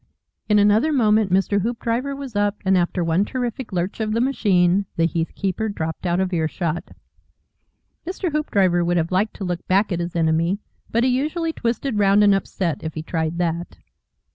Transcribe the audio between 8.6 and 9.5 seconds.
would have liked to